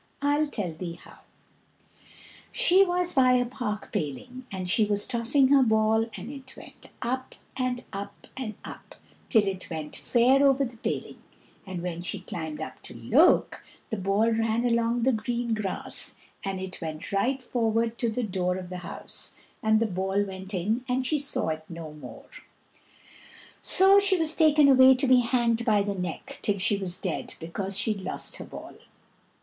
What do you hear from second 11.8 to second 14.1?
when she climbed up to look, the